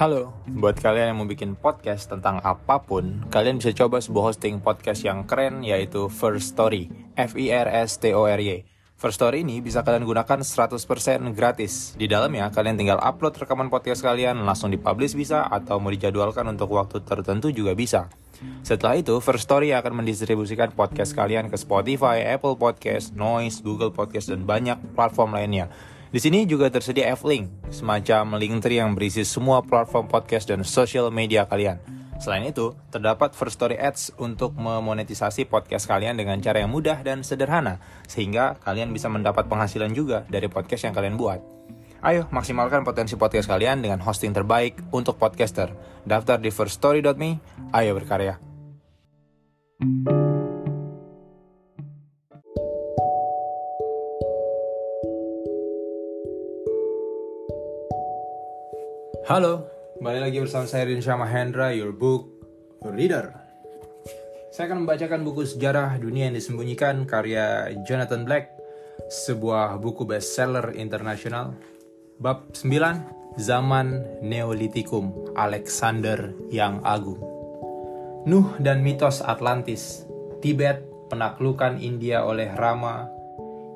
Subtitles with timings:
[0.00, 4.56] Halo, buat kalian yang mau bikin podcast tentang apa pun, kalian bisa coba sebuah hosting
[4.64, 6.88] podcast yang keren yaitu First Story,
[7.20, 8.64] F I R S T O R Y.
[8.96, 10.80] First Story ini bisa kalian gunakan 100%
[11.36, 11.92] gratis.
[12.00, 16.72] Di dalamnya kalian tinggal upload rekaman podcast kalian, langsung dipublish bisa atau mau dijadwalkan untuk
[16.72, 18.08] waktu tertentu juga bisa.
[18.64, 24.32] Setelah itu, First Story akan mendistribusikan podcast kalian ke Spotify, Apple Podcast, Noise, Google Podcast,
[24.32, 25.68] dan banyak platform lainnya.
[26.10, 31.06] Di sini juga tersedia F-Link, semacam link tree yang berisi semua platform podcast dan social
[31.14, 31.78] media kalian.
[32.18, 37.22] Selain itu, terdapat First Story Ads untuk memonetisasi podcast kalian dengan cara yang mudah dan
[37.22, 37.78] sederhana,
[38.10, 41.38] sehingga kalian bisa mendapat penghasilan juga dari podcast yang kalian buat.
[42.02, 45.70] Ayo, maksimalkan potensi podcast kalian dengan hosting terbaik untuk podcaster.
[46.02, 47.38] Daftar di firststory.me,
[47.70, 48.36] ayo berkarya.
[59.28, 59.68] Halo,
[60.00, 62.32] kembali lagi bersama saya Rinsha Mahendra, your book
[62.88, 63.36] reader.
[64.48, 68.48] Saya akan membacakan buku sejarah dunia yang disembunyikan karya Jonathan Black,
[69.12, 71.52] sebuah buku bestseller internasional.
[72.16, 77.20] Bab 9, Zaman Neolitikum, Alexander yang Agung.
[78.24, 80.08] Nuh dan mitos Atlantis,
[80.40, 80.80] Tibet,
[81.12, 83.04] penaklukan India oleh Rama,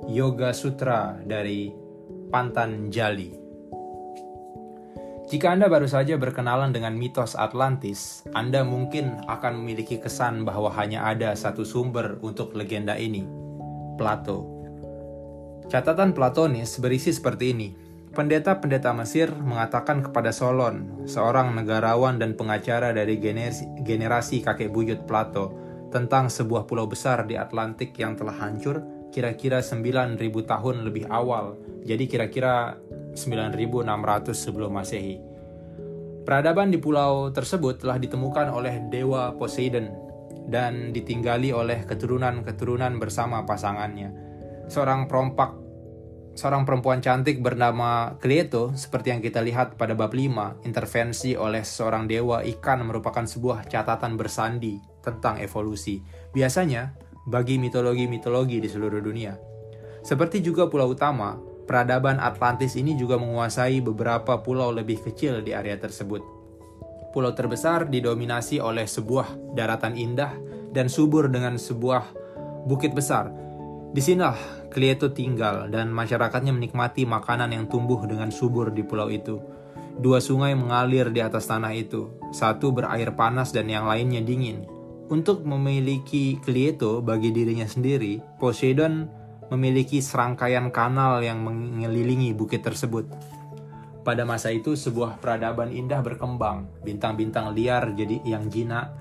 [0.09, 1.69] Yoga Sutra dari
[2.33, 3.44] Pantanjali.
[5.25, 11.09] Jika Anda baru saja berkenalan dengan mitos Atlantis, Anda mungkin akan memiliki kesan bahwa hanya
[11.09, 13.25] ada satu sumber untuk legenda ini,
[13.97, 14.45] Plato.
[15.73, 17.69] Catatan Platonis berisi seperti ini.
[18.13, 25.57] Pendeta-pendeta Mesir mengatakan kepada Solon, seorang negarawan dan pengacara dari generasi, kakek buyut Plato,
[25.89, 31.57] tentang sebuah pulau besar di Atlantik yang telah hancur kira-kira 9000 tahun lebih awal.
[31.87, 32.77] Jadi kira-kira
[33.15, 35.17] 9600 sebelum Masehi.
[36.25, 39.93] Peradaban di pulau tersebut telah ditemukan oleh dewa Poseidon
[40.49, 44.13] dan ditinggali oleh keturunan-keturunan bersama pasangannya.
[44.69, 45.65] Seorang perompak
[46.35, 52.11] seorang perempuan cantik bernama Cleito seperti yang kita lihat pada bab 5, intervensi oleh seorang
[52.11, 56.03] dewa ikan merupakan sebuah catatan bersandi tentang evolusi.
[56.35, 56.91] Biasanya
[57.25, 59.33] bagi mitologi-mitologi di seluruh dunia.
[60.05, 65.77] Seperti juga pulau utama, peradaban Atlantis ini juga menguasai beberapa pulau lebih kecil di area
[65.81, 66.21] tersebut.
[67.13, 70.35] Pulau terbesar didominasi oleh sebuah daratan indah
[70.75, 72.11] dan subur dengan sebuah
[72.67, 73.31] bukit besar.
[73.95, 79.39] Di sinilah Cleto tinggal dan masyarakatnya menikmati makanan yang tumbuh dengan subur di pulau itu.
[79.95, 84.67] Dua sungai mengalir di atas tanah itu, satu berair panas dan yang lainnya dingin.
[85.07, 89.07] Untuk memiliki Cleto bagi dirinya sendiri, Poseidon
[89.53, 93.09] memiliki serangkaian kanal yang mengelilingi bukit tersebut.
[94.05, 98.93] Pada masa itu sebuah peradaban indah berkembang, bintang-bintang liar jadi yang jinak,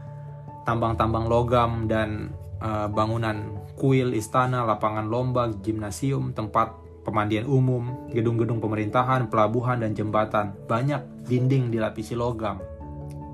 [0.63, 2.31] tambang-tambang logam dan
[2.63, 6.71] uh, bangunan kuil, istana, lapangan lomba, gimnasium, tempat
[7.03, 10.55] pemandian umum, gedung-gedung pemerintahan, pelabuhan dan jembatan.
[10.71, 12.63] Banyak dinding dilapisi logam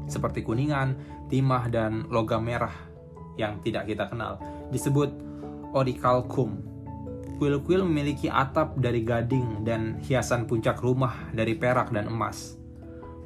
[0.10, 0.98] seperti kuningan,
[1.30, 2.74] timah dan logam merah
[3.38, 4.42] yang tidak kita kenal
[4.74, 5.14] disebut
[5.72, 6.69] orichalcum
[7.40, 12.60] Kuil-kuil memiliki atap dari gading dan hiasan puncak rumah dari perak dan emas.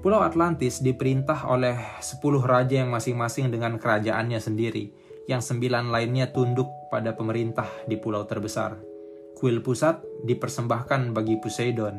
[0.05, 4.93] Pulau Atlantis diperintah oleh 10 raja yang masing-masing dengan kerajaannya sendiri,
[5.25, 8.77] yang sembilan lainnya tunduk pada pemerintah di pulau terbesar.
[9.33, 11.97] Kuil pusat dipersembahkan bagi Poseidon,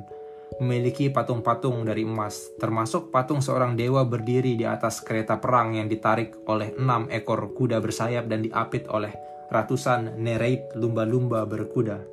[0.63, 6.47] memiliki patung-patung dari emas, termasuk patung seorang dewa berdiri di atas kereta perang yang ditarik
[6.47, 12.05] oleh enam ekor kuda bersayap dan diapit oleh ratusan nereit lumba-lumba berkuda.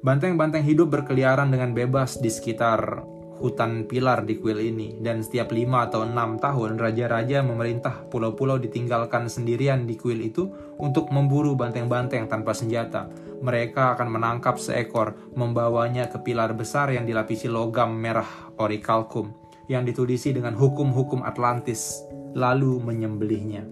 [0.00, 3.04] Banteng-banteng hidup berkeliaran dengan bebas di sekitar
[3.40, 9.32] hutan pilar di kuil ini dan setiap lima atau enam tahun raja-raja memerintah pulau-pulau ditinggalkan
[9.32, 13.08] sendirian di kuil itu untuk memburu banteng-banteng tanpa senjata.
[13.40, 18.28] Mereka akan menangkap seekor, membawanya ke pilar besar yang dilapisi logam merah
[18.60, 19.32] orichalcum
[19.72, 22.04] yang ditulisi dengan hukum-hukum Atlantis,
[22.36, 23.64] lalu menyembelihnya.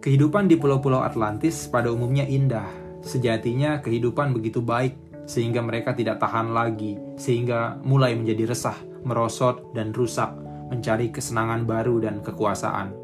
[0.00, 2.64] Kehidupan di pulau-pulau Atlantis pada umumnya indah.
[3.04, 4.96] Sejatinya kehidupan begitu baik
[5.28, 10.32] sehingga mereka tidak tahan lagi, sehingga mulai menjadi resah, merosot, dan rusak,
[10.72, 12.96] mencari kesenangan baru dan kekuasaan.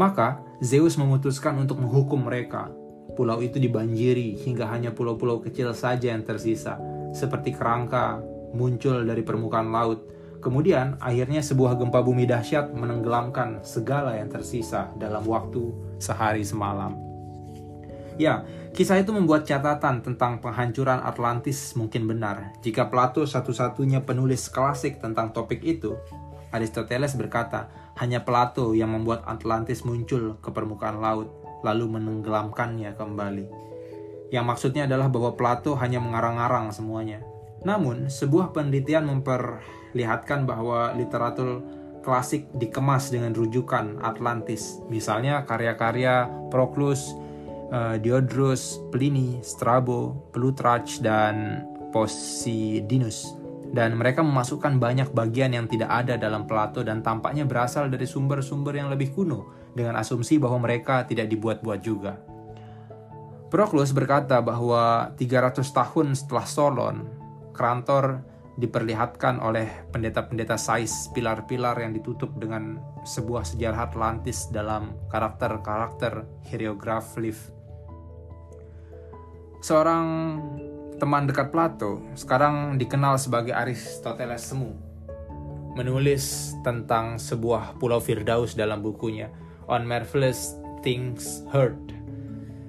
[0.00, 2.72] Maka Zeus memutuskan untuk menghukum mereka.
[3.12, 6.80] Pulau itu dibanjiri hingga hanya pulau-pulau kecil saja yang tersisa,
[7.12, 8.24] seperti kerangka
[8.56, 10.00] muncul dari permukaan laut.
[10.38, 16.94] Kemudian akhirnya sebuah gempa bumi dahsyat menenggelamkan segala yang tersisa dalam waktu sehari semalam.
[18.18, 18.42] Ya,
[18.74, 22.54] kisah itu membuat catatan tentang penghancuran Atlantis mungkin benar.
[22.66, 25.94] Jika Plato satu-satunya penulis klasik tentang topik itu,
[26.50, 31.30] Aristoteles berkata, hanya Plato yang membuat Atlantis muncul ke permukaan laut,
[31.62, 33.46] lalu menenggelamkannya kembali.
[34.34, 37.22] Yang maksudnya adalah bahwa Plato hanya mengarang-arang semuanya.
[37.62, 39.06] Namun, sebuah penelitian
[39.88, 41.64] memperlihatkan bahwa literatur
[42.04, 44.80] klasik dikemas dengan rujukan Atlantis.
[44.92, 47.12] Misalnya karya-karya Proclus,
[47.72, 53.38] uh, Diodorus, Pliny, Strabo, Plutarch, dan Posidinus
[53.68, 58.72] dan mereka memasukkan banyak bagian yang tidak ada dalam Plato dan tampaknya berasal dari sumber-sumber
[58.72, 62.16] yang lebih kuno dengan asumsi bahwa mereka tidak dibuat-buat juga.
[63.48, 66.96] Proclus berkata bahwa 300 tahun setelah Solon,
[67.52, 68.24] Krantor
[68.58, 77.54] diperlihatkan oleh pendeta-pendeta Sais pilar-pilar yang ditutup dengan sebuah sejarah Atlantis dalam karakter-karakter hieroglif.
[79.62, 80.06] Seorang
[80.98, 84.74] teman dekat Plato, sekarang dikenal sebagai Aristoteles semu,
[85.78, 89.30] menulis tentang sebuah pulau Firdaus dalam bukunya
[89.70, 91.97] On Marvelous Things Heard.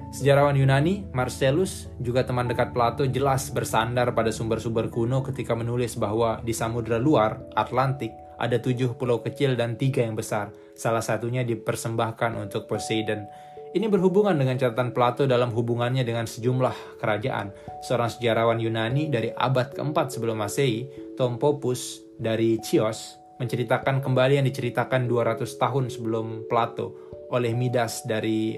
[0.09, 6.41] Sejarawan Yunani, Marcellus, juga teman dekat Plato jelas bersandar pada sumber-sumber kuno ketika menulis bahwa
[6.41, 8.09] di samudera luar, Atlantik,
[8.41, 10.49] ada tujuh pulau kecil dan tiga yang besar.
[10.73, 13.29] Salah satunya dipersembahkan untuk Poseidon,
[13.77, 17.53] ini berhubungan dengan catatan Plato dalam hubungannya dengan sejumlah kerajaan.
[17.85, 24.47] Seorang sejarawan Yunani dari abad keempat sebelum Masehi, Tom Popus dari Chios, menceritakan kembali yang
[24.49, 28.57] diceritakan 200 tahun sebelum Plato oleh Midas dari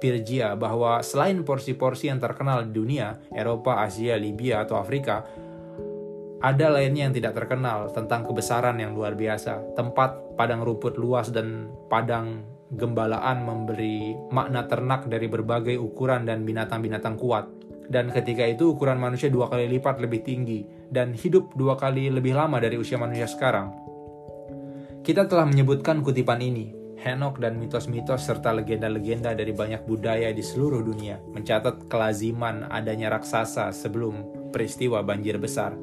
[0.00, 5.24] Pirgia bahwa selain porsi-porsi yang terkenal di dunia, Eropa, Asia, Libya, atau Afrika,
[6.44, 11.72] ada lainnya yang tidak terkenal tentang kebesaran yang luar biasa, tempat padang rumput luas dan
[11.88, 17.48] padang gembalaan memberi makna ternak dari berbagai ukuran dan binatang-binatang kuat.
[17.84, 22.36] Dan ketika itu ukuran manusia dua kali lipat lebih tinggi dan hidup dua kali lebih
[22.36, 23.72] lama dari usia manusia sekarang.
[25.04, 30.80] Kita telah menyebutkan kutipan ini, Henok dan mitos-mitos serta legenda-legenda dari banyak budaya di seluruh
[30.80, 35.74] dunia mencatat kelaziman adanya raksasa sebelum peristiwa banjir besar.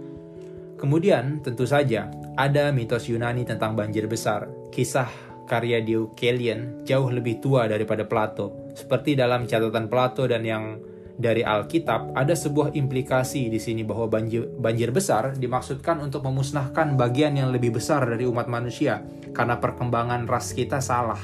[0.79, 2.09] Kemudian, tentu saja,
[2.39, 5.09] ada mitos Yunani tentang banjir besar, kisah
[5.45, 8.71] karya Deucalion jauh lebih tua daripada Plato.
[8.73, 10.79] Seperti dalam catatan Plato dan yang
[11.17, 17.35] dari Alkitab, ada sebuah implikasi di sini bahwa banjir, banjir besar dimaksudkan untuk memusnahkan bagian
[17.35, 21.19] yang lebih besar dari umat manusia karena perkembangan ras kita salah.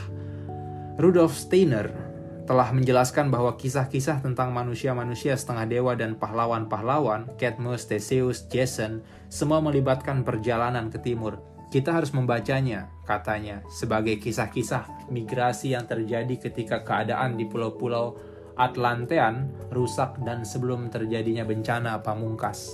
[0.98, 1.94] Rudolf Steiner
[2.48, 10.24] telah menjelaskan bahwa kisah-kisah tentang manusia-manusia setengah dewa dan pahlawan-pahlawan, Cadmus, Theseus, Jason, semua melibatkan
[10.24, 17.44] perjalanan ke timur kita harus membacanya, katanya, sebagai kisah-kisah migrasi yang terjadi ketika keadaan di
[17.44, 18.16] pulau-pulau
[18.58, 22.74] Atlantean rusak dan sebelum terjadinya bencana pamungkas.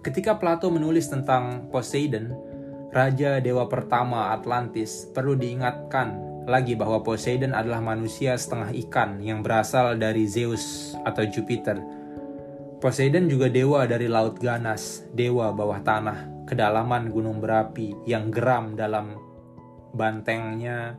[0.00, 2.32] Ketika Plato menulis tentang Poseidon,
[2.90, 10.00] raja dewa pertama Atlantis, perlu diingatkan lagi bahwa Poseidon adalah manusia setengah ikan yang berasal
[10.00, 11.78] dari Zeus atau Jupiter.
[12.80, 19.20] Poseidon juga dewa dari laut ganas, dewa bawah tanah, kedalaman gunung berapi yang geram dalam
[19.92, 20.96] bantengnya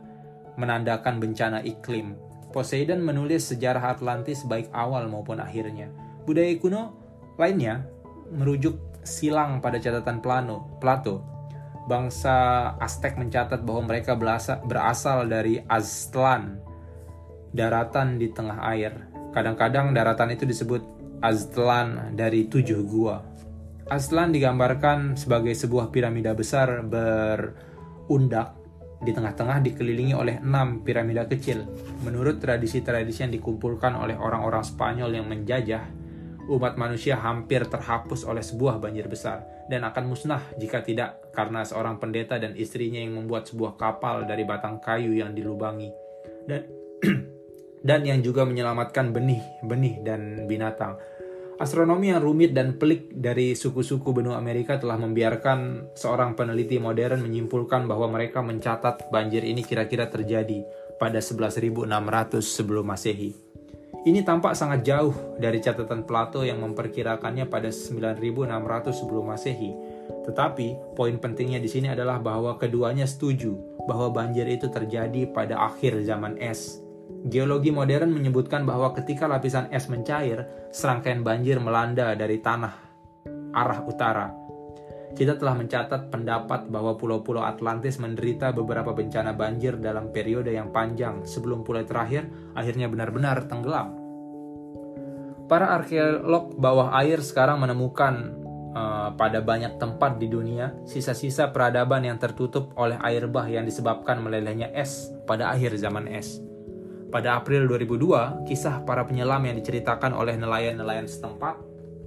[0.54, 2.14] menandakan bencana iklim.
[2.52, 5.88] Poseidon menulis sejarah Atlantis baik awal maupun akhirnya.
[6.28, 6.94] Budaya kuno
[7.40, 7.88] lainnya
[8.30, 11.24] merujuk silang pada catatan Plano, Plato.
[11.90, 14.14] Bangsa Aztec mencatat bahwa mereka
[14.62, 16.62] berasal dari Aztlan,
[17.50, 19.10] daratan di tengah air.
[19.34, 20.78] Kadang-kadang daratan itu disebut
[21.18, 23.32] Aztlan dari tujuh gua.
[23.90, 28.61] Aslan digambarkan sebagai sebuah piramida besar berundak
[29.02, 31.66] di tengah-tengah dikelilingi oleh enam piramida kecil.
[32.06, 35.82] Menurut tradisi-tradisi yang dikumpulkan oleh orang-orang Spanyol yang menjajah,
[36.50, 42.02] umat manusia hampir terhapus oleh sebuah banjir besar dan akan musnah jika tidak karena seorang
[42.02, 45.90] pendeta dan istrinya yang membuat sebuah kapal dari batang kayu yang dilubangi
[46.50, 46.66] dan
[47.88, 50.98] dan yang juga menyelamatkan benih-benih dan binatang.
[51.62, 57.86] Astronomi yang rumit dan pelik dari suku-suku benua Amerika telah membiarkan seorang peneliti modern menyimpulkan
[57.86, 60.66] bahwa mereka mencatat banjir ini kira-kira terjadi
[60.98, 61.86] pada 11.600
[62.42, 63.30] sebelum Masehi.
[64.02, 69.70] Ini tampak sangat jauh dari catatan Plato yang memperkirakannya pada 9.600 sebelum Masehi.
[70.26, 73.54] Tetapi poin pentingnya di sini adalah bahwa keduanya setuju
[73.86, 76.81] bahwa banjir itu terjadi pada akhir zaman es
[77.22, 82.74] Geologi modern menyebutkan bahwa ketika lapisan es mencair, serangkaian banjir melanda dari tanah
[83.52, 84.26] arah utara.
[85.12, 91.28] Kita telah mencatat pendapat bahwa pulau-pulau Atlantis menderita beberapa bencana banjir dalam periode yang panjang
[91.28, 93.92] sebelum pulau terakhir akhirnya benar-benar tenggelam.
[95.52, 98.32] Para arkeolog bawah air sekarang menemukan
[98.72, 104.24] uh, pada banyak tempat di dunia, sisa-sisa peradaban yang tertutup oleh air bah yang disebabkan
[104.24, 106.40] melelehnya es pada akhir zaman es.
[107.12, 111.60] Pada April 2002, kisah para penyelam yang diceritakan oleh nelayan-nelayan setempat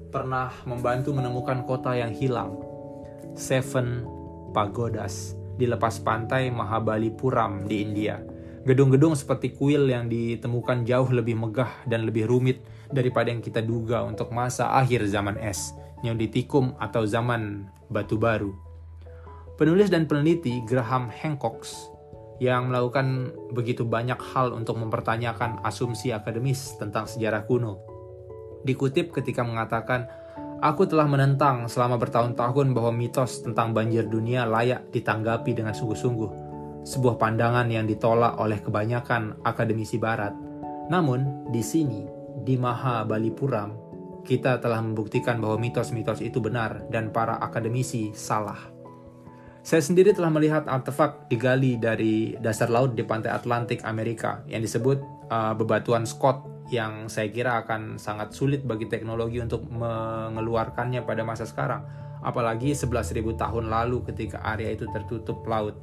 [0.10, 2.58] pernah membantu menemukan kota yang hilang.
[3.38, 4.02] Seven
[4.50, 8.18] Pagodas di lepas pantai Mahabalipuram di India.
[8.66, 14.02] Gedung-gedung seperti kuil yang ditemukan jauh lebih megah dan lebih rumit daripada yang kita duga
[14.02, 15.70] untuk masa akhir zaman es,
[16.02, 18.58] Neolitikum atau zaman batu baru.
[19.54, 21.62] Penulis dan peneliti Graham Hancock
[22.44, 27.80] yang melakukan begitu banyak hal untuk mempertanyakan asumsi akademis tentang sejarah kuno.
[28.66, 30.10] Dikutip ketika mengatakan,
[30.64, 36.32] Aku telah menentang selama bertahun-tahun bahwa mitos tentang banjir dunia layak ditanggapi dengan sungguh-sungguh,
[36.88, 40.32] sebuah pandangan yang ditolak oleh kebanyakan akademisi barat.
[40.88, 42.08] Namun, di sini
[42.42, 43.78] di Mahabalipuram,
[44.26, 48.75] kita telah membuktikan bahwa mitos-mitos itu benar dan para akademisi salah.
[49.66, 55.02] Saya sendiri telah melihat artefak digali dari dasar laut di pantai Atlantik Amerika yang disebut
[55.34, 61.50] uh, bebatuan Scott yang saya kira akan sangat sulit bagi teknologi untuk mengeluarkannya pada masa
[61.50, 61.82] sekarang.
[62.22, 65.74] Apalagi 11.000 tahun lalu ketika area itu tertutup laut.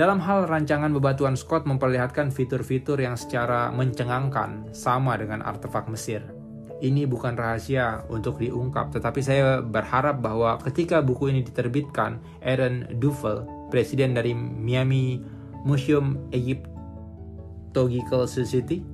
[0.00, 6.24] Dalam hal rancangan bebatuan Scott memperlihatkan fitur-fitur yang secara mencengangkan sama dengan artefak Mesir.
[6.84, 13.48] Ini bukan rahasia untuk diungkap, tetapi saya berharap bahwa ketika buku ini diterbitkan, Aaron Duffel,
[13.72, 15.16] presiden dari Miami
[15.64, 18.84] Museum Egyptological Society,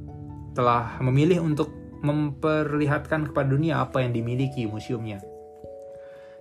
[0.54, 1.75] telah memilih untuk
[2.06, 5.18] memperlihatkan kepada dunia apa yang dimiliki museumnya.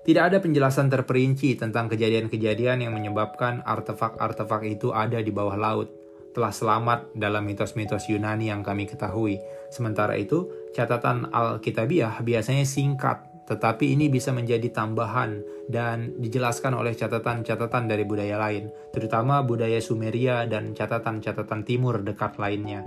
[0.05, 5.89] Tidak ada penjelasan terperinci tentang kejadian-kejadian yang menyebabkan artefak-artefak itu ada di bawah laut,
[6.29, 9.41] telah selamat dalam mitos-mitos Yunani yang kami ketahui.
[9.73, 17.89] Sementara itu, catatan Alkitabiah biasanya singkat, tetapi ini bisa menjadi tambahan dan dijelaskan oleh catatan-catatan
[17.89, 22.85] dari budaya lain, terutama budaya Sumeria dan catatan-catatan timur dekat lainnya.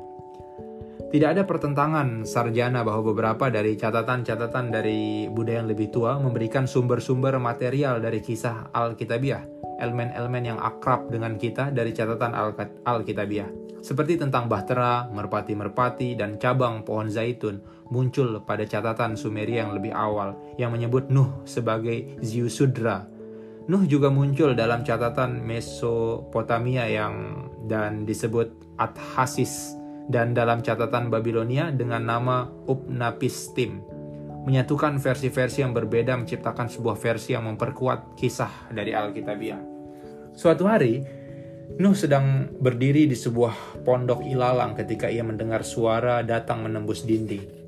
[1.12, 7.36] Tidak ada pertentangan sarjana bahwa beberapa dari catatan-catatan dari budaya yang lebih tua memberikan sumber-sumber
[7.36, 9.44] material dari kisah Alkitabiah,
[9.76, 12.32] elemen-elemen yang akrab dengan kita dari catatan
[12.86, 13.50] Alkitabiah.
[13.82, 17.60] Seperti tentang bahtera, merpati-merpati, dan cabang pohon zaitun
[17.90, 23.08] muncul pada catatan Sumeria yang lebih awal yang menyebut Nuh sebagai Ziusudra.
[23.66, 29.78] Nuh juga muncul dalam catatan Mesopotamia yang dan disebut Athasis
[30.10, 33.78] dan dalam catatan Babilonia dengan nama Upnapistim,
[34.42, 39.62] menyatukan versi-versi yang berbeda menciptakan sebuah versi yang memperkuat kisah dari Alkitabiah.
[40.34, 41.22] Suatu hari,
[41.78, 47.61] Nuh sedang berdiri di sebuah pondok ilalang ketika ia mendengar suara datang menembus dinding.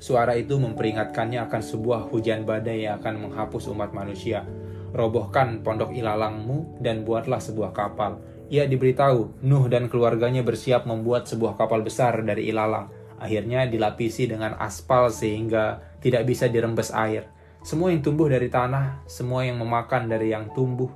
[0.00, 4.48] Suara itu memperingatkannya akan sebuah hujan badai yang akan menghapus umat manusia.
[4.90, 8.18] Robohkan pondok ilalangmu dan buatlah sebuah kapal
[8.50, 12.90] ia diberitahu Nuh dan keluarganya bersiap membuat sebuah kapal besar dari ilalang.
[13.22, 17.30] Akhirnya dilapisi dengan aspal sehingga tidak bisa dirembes air.
[17.62, 20.90] Semua yang tumbuh dari tanah, semua yang memakan dari yang tumbuh,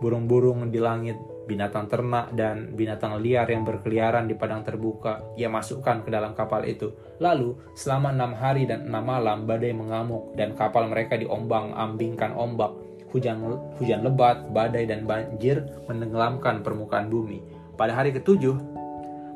[0.00, 6.00] burung-burung di langit, binatang ternak dan binatang liar yang berkeliaran di padang terbuka, ia masukkan
[6.00, 6.92] ke dalam kapal itu.
[7.20, 12.72] Lalu, selama enam hari dan enam malam, badai mengamuk dan kapal mereka diombang-ambingkan ombak
[13.14, 13.38] hujan
[13.78, 17.38] hujan lebat, badai dan banjir menenggelamkan permukaan bumi.
[17.78, 18.58] Pada hari ketujuh,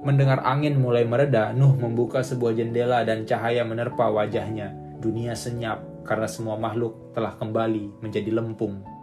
[0.03, 4.75] mendengar angin mulai mereda, Nuh membuka sebuah jendela dan cahaya menerpa wajahnya.
[4.99, 8.98] Dunia senyap karena semua makhluk telah kembali menjadi lempung.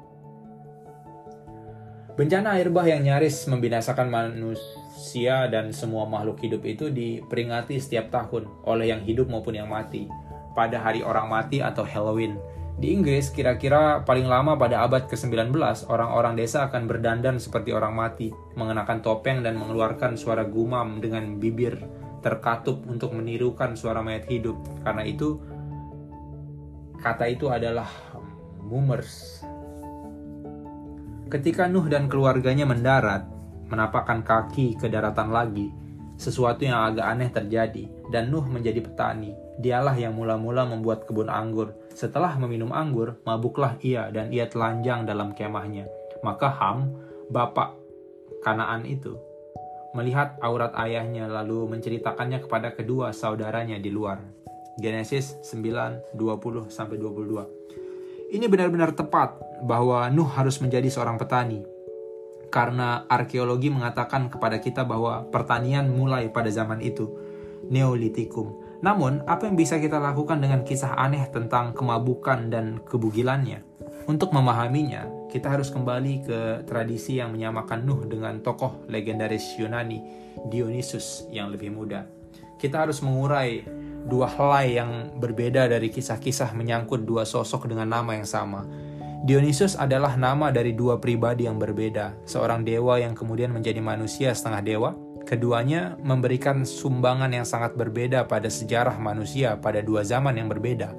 [2.16, 8.48] Bencana air bah yang nyaris membinasakan manusia dan semua makhluk hidup itu diperingati setiap tahun
[8.64, 10.08] oleh yang hidup maupun yang mati
[10.56, 12.40] pada hari orang mati atau Halloween
[12.76, 15.56] di Inggris, kira-kira paling lama pada abad ke-19,
[15.88, 21.80] orang-orang desa akan berdandan seperti orang mati, mengenakan topeng dan mengeluarkan suara gumam dengan bibir
[22.20, 24.60] terkatup untuk menirukan suara mayat hidup.
[24.84, 25.40] Karena itu,
[27.00, 27.88] kata itu adalah
[28.60, 29.45] mummers.
[31.26, 33.26] Ketika Nuh dan keluarganya mendarat,
[33.74, 35.74] menapakkan kaki ke daratan lagi,
[36.22, 39.34] sesuatu yang agak aneh terjadi, dan Nuh menjadi petani.
[39.58, 45.34] Dialah yang mula-mula membuat kebun anggur setelah meminum anggur, mabuklah ia dan ia telanjang dalam
[45.34, 45.90] kemahnya.
[46.22, 46.94] Maka Ham,
[47.34, 47.74] bapak
[48.46, 49.18] Kanaan itu,
[49.98, 54.22] melihat aurat ayahnya lalu menceritakannya kepada kedua saudaranya di luar.
[54.78, 57.65] Genesis 9, 20-22
[58.26, 61.62] Ini benar-benar tepat bahwa Nuh harus menjadi seorang petani.
[62.50, 67.06] Karena arkeologi mengatakan kepada kita bahwa pertanian mulai pada zaman itu,
[67.66, 73.66] Neolitikum, Namun, apa yang bisa kita lakukan dengan kisah aneh tentang kemabukan dan kebugilannya?
[74.06, 76.40] Untuk memahaminya, kita harus kembali ke
[76.70, 80.00] tradisi yang menyamakan Nuh dengan tokoh legendaris Yunani,
[80.54, 82.15] Dionysus yang lebih muda.
[82.66, 83.62] Kita harus mengurai
[84.10, 88.66] dua helai yang berbeda dari kisah-kisah menyangkut dua sosok dengan nama yang sama.
[89.22, 94.66] Dionysus adalah nama dari dua pribadi yang berbeda, seorang dewa yang kemudian menjadi manusia setengah
[94.66, 94.90] dewa.
[95.30, 100.90] Keduanya memberikan sumbangan yang sangat berbeda pada sejarah manusia pada dua zaman yang berbeda.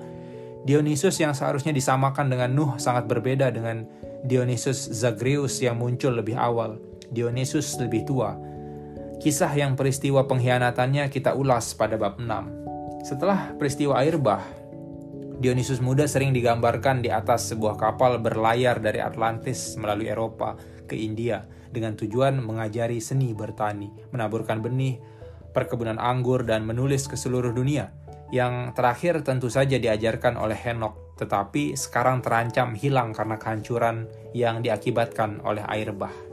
[0.63, 3.91] Dionysus yang seharusnya disamakan dengan Nuh sangat berbeda dengan
[4.23, 6.79] Dionysus Zagreus yang muncul lebih awal.
[7.11, 8.39] Dionysus lebih tua.
[9.17, 13.07] Kisah yang peristiwa pengkhianatannya kita ulas pada bab 6.
[13.07, 14.45] Setelah peristiwa air bah,
[15.37, 20.57] Dionysus muda sering digambarkan di atas sebuah kapal berlayar dari Atlantis melalui Eropa
[20.89, 24.97] ke India dengan tujuan mengajari seni bertani, menaburkan benih,
[25.53, 27.93] perkebunan anggur, dan menulis ke seluruh dunia.
[28.33, 35.45] Yang terakhir tentu saja diajarkan oleh Henok, tetapi sekarang terancam hilang karena kehancuran yang diakibatkan
[35.45, 36.25] oleh air bah.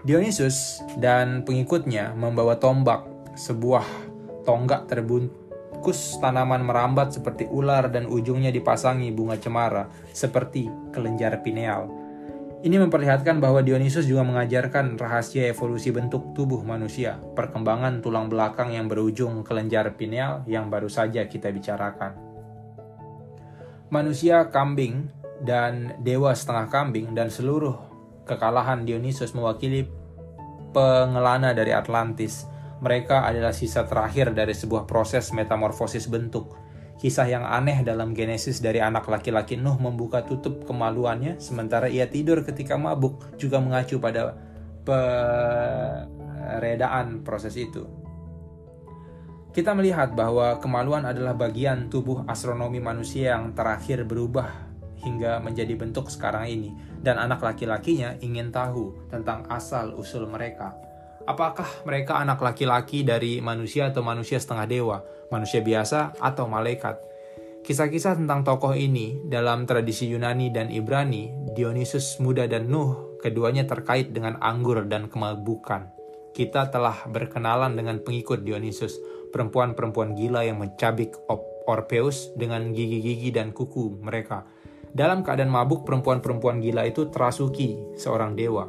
[0.00, 3.04] Dionysus dan pengikutnya membawa tombak,
[3.36, 3.84] sebuah
[4.48, 11.92] tonggak terbungkus tanaman merambat seperti ular dan ujungnya dipasangi bunga cemara seperti kelenjar pineal.
[12.60, 18.84] Ini memperlihatkan bahwa Dionysus juga mengajarkan rahasia evolusi bentuk tubuh manusia, perkembangan tulang belakang yang
[18.84, 22.16] berujung kelenjar pineal yang baru saja kita bicarakan.
[23.88, 25.08] Manusia kambing
[25.40, 27.89] dan dewa setengah kambing dan seluruh
[28.30, 29.90] kekalahan Dionysus mewakili
[30.70, 32.46] pengelana dari Atlantis.
[32.78, 36.54] Mereka adalah sisa terakhir dari sebuah proses metamorfosis bentuk
[37.00, 42.44] Kisah yang aneh dalam Genesis dari anak laki-laki Nuh membuka tutup kemaluannya, sementara ia tidur
[42.44, 44.36] ketika mabuk juga mengacu pada
[46.44, 47.88] peredaan proses itu.
[49.56, 54.69] Kita melihat bahwa kemaluan adalah bagian tubuh astronomi manusia yang terakhir berubah
[55.00, 60.76] hingga menjadi bentuk sekarang ini, dan anak laki-lakinya ingin tahu tentang asal-usul mereka.
[61.28, 66.96] Apakah mereka anak laki-laki dari manusia atau manusia setengah dewa, manusia biasa atau malaikat?
[67.60, 74.16] Kisah-kisah tentang tokoh ini dalam tradisi Yunani dan Ibrani, Dionysus muda dan Nuh, keduanya terkait
[74.16, 75.92] dengan anggur dan kemabukan.
[76.32, 78.96] Kita telah berkenalan dengan pengikut Dionysus,
[79.28, 81.12] perempuan-perempuan gila yang mencabik
[81.68, 84.48] Orpheus dengan gigi-gigi dan kuku mereka.
[84.90, 88.66] Dalam keadaan mabuk, perempuan-perempuan gila itu terasuki seorang dewa.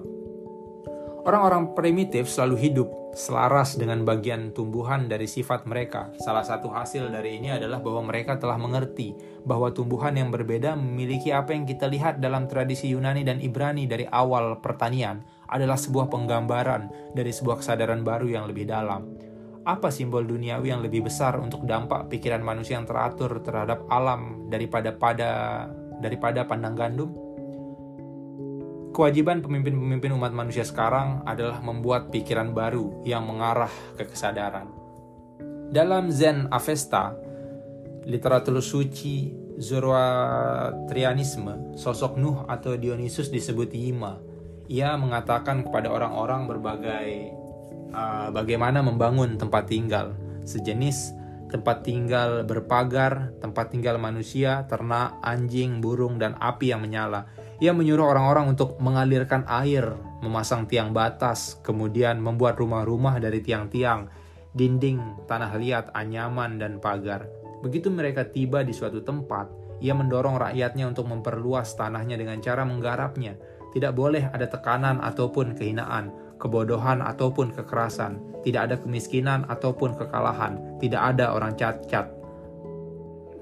[1.22, 6.10] Orang-orang primitif selalu hidup selaras dengan bagian tumbuhan dari sifat mereka.
[6.18, 11.30] Salah satu hasil dari ini adalah bahwa mereka telah mengerti bahwa tumbuhan yang berbeda memiliki
[11.30, 17.14] apa yang kita lihat dalam tradisi Yunani dan Ibrani dari awal pertanian adalah sebuah penggambaran
[17.14, 19.06] dari sebuah kesadaran baru yang lebih dalam.
[19.62, 24.90] Apa simbol duniawi yang lebih besar untuk dampak pikiran manusia yang teratur terhadap alam daripada
[24.90, 25.30] pada
[26.02, 27.14] daripada pandang gandum?
[28.92, 34.68] Kewajiban pemimpin-pemimpin umat manusia sekarang adalah membuat pikiran baru yang mengarah ke kesadaran.
[35.72, 37.16] Dalam Zen Avesta,
[38.04, 44.20] literatur suci Zoroastrianisme, sosok Nuh atau Dionysus disebut Yima.
[44.68, 47.32] Ia mengatakan kepada orang-orang berbagai
[47.96, 51.16] uh, bagaimana membangun tempat tinggal, sejenis
[51.52, 57.28] tempat tinggal berpagar, tempat tinggal manusia, ternak, anjing, burung, dan api yang menyala
[57.62, 59.94] ia menyuruh orang-orang untuk mengalirkan air,
[60.26, 64.10] memasang tiang batas, kemudian membuat rumah-rumah dari tiang-tiang,
[64.58, 64.98] dinding,
[65.30, 67.30] tanah liat, anyaman, dan pagar.
[67.62, 73.38] Begitu mereka tiba di suatu tempat, ia mendorong rakyatnya untuk memperluas tanahnya dengan cara menggarapnya.
[73.78, 81.14] Tidak boleh ada tekanan ataupun kehinaan, kebodohan ataupun kekerasan, tidak ada kemiskinan ataupun kekalahan, tidak
[81.14, 82.10] ada orang cacat.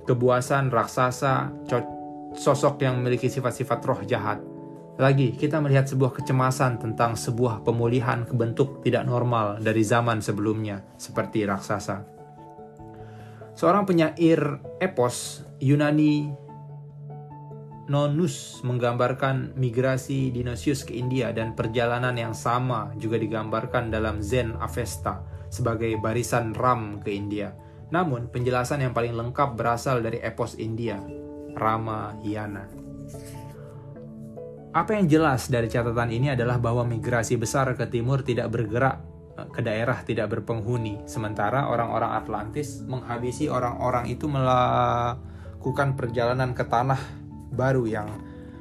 [0.04, 1.48] Kebuasan raksasa,
[2.36, 4.44] sosok yang memiliki sifat-sifat roh jahat.
[5.00, 11.48] Lagi, kita melihat sebuah kecemasan tentang sebuah pemulihan kebentuk tidak normal dari zaman sebelumnya, seperti
[11.48, 12.04] raksasa.
[13.56, 16.32] Seorang penyair epos Yunani
[17.90, 25.26] Nonus menggambarkan migrasi Dionysius ke India dan perjalanan yang sama juga digambarkan dalam Zen Avesta
[25.50, 27.50] sebagai barisan Ram ke India.
[27.90, 31.02] Namun, penjelasan yang paling lengkap berasal dari epos India,
[31.58, 32.70] Ramayana.
[34.70, 39.02] Apa yang jelas dari catatan ini adalah bahwa migrasi besar ke timur tidak bergerak
[39.34, 47.19] eh, ke daerah tidak berpenghuni, sementara orang-orang Atlantis menghabisi orang-orang itu melakukan perjalanan ke tanah
[47.54, 48.08] baru yang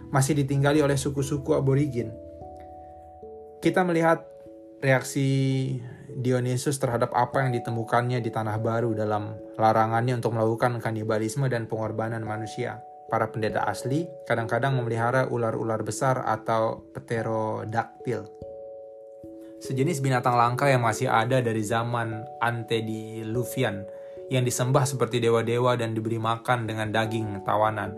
[0.09, 2.09] masih ditinggali oleh suku-suku aborigin.
[3.61, 4.25] Kita melihat
[4.79, 5.27] reaksi
[6.09, 12.25] Dionysus terhadap apa yang ditemukannya di Tanah Baru dalam larangannya untuk melakukan kanibalisme dan pengorbanan
[12.25, 12.81] manusia.
[13.09, 18.29] Para pendeta asli kadang-kadang memelihara ular-ular besar atau pterodaktil.
[19.59, 23.83] Sejenis binatang langka yang masih ada dari zaman antediluvian
[24.29, 27.97] yang disembah seperti dewa-dewa dan diberi makan dengan daging tawanan.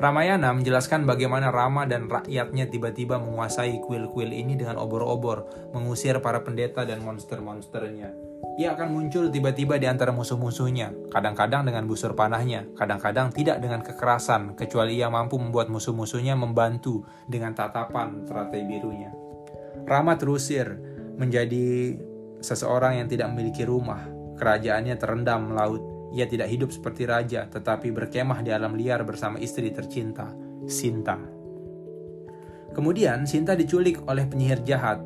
[0.00, 5.44] Ramayana menjelaskan bagaimana Rama dan rakyatnya tiba-tiba menguasai kuil-kuil ini dengan obor-obor,
[5.76, 8.08] mengusir para pendeta dan monster-monsternya.
[8.56, 14.56] Ia akan muncul tiba-tiba di antara musuh-musuhnya, kadang-kadang dengan busur panahnya, kadang-kadang tidak dengan kekerasan,
[14.56, 19.12] kecuali ia mampu membuat musuh-musuhnya membantu dengan tatapan teratai birunya.
[19.84, 20.80] Rama terusir
[21.20, 21.96] menjadi
[22.40, 24.00] seseorang yang tidak memiliki rumah,
[24.40, 25.84] kerajaannya terendam laut,
[26.16, 30.32] ia tidak hidup seperti raja, tetapi berkemah di alam liar bersama istri tercinta,
[30.64, 31.20] Sinta.
[32.72, 34.98] Kemudian Sinta diculik oleh penyihir jahat,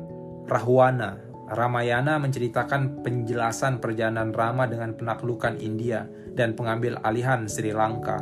[0.47, 1.21] Rahwana.
[1.45, 8.17] Ramayana menceritakan penjelasan perjalanan Rama dengan penaklukan India dan pengambil alihan Sri Lanka,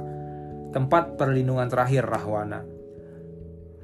[0.76, 2.72] tempat perlindungan terakhir Rahwana.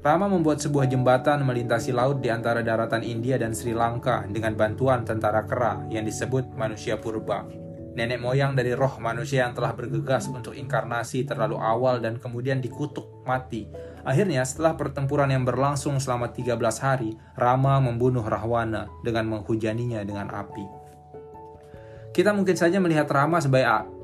[0.00, 5.04] Rama membuat sebuah jembatan melintasi laut di antara daratan India dan Sri Lanka dengan bantuan
[5.04, 7.44] tentara kera yang disebut manusia purba
[7.94, 13.26] nenek moyang dari roh manusia yang telah bergegas untuk inkarnasi terlalu awal dan kemudian dikutuk
[13.26, 13.66] mati.
[14.06, 20.64] Akhirnya setelah pertempuran yang berlangsung selama 13 hari, Rama membunuh Rahwana dengan menghujaninya dengan api.
[22.10, 23.99] Kita mungkin saja melihat Rama sebagai.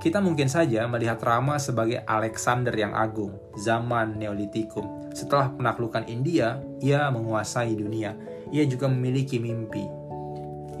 [0.00, 5.12] Kita mungkin saja melihat Rama sebagai Alexander yang agung, zaman Neolitikum.
[5.12, 8.16] Setelah penaklukan India, ia menguasai dunia.
[8.48, 10.00] Ia juga memiliki mimpi,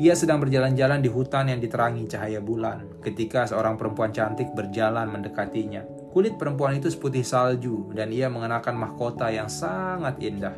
[0.00, 5.84] ia sedang berjalan-jalan di hutan yang diterangi cahaya bulan ketika seorang perempuan cantik berjalan mendekatinya.
[6.16, 10.56] Kulit perempuan itu seputih salju dan ia mengenakan mahkota yang sangat indah.